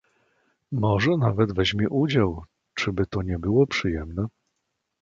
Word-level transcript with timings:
"Może 0.71 1.17
nawet 1.17 1.53
weźmie 1.53 1.89
udział; 1.89 2.43
czyby 2.73 3.05
to 3.05 3.21
nie 3.21 3.39
było 3.39 3.67
przyjemnie?" 3.67 4.25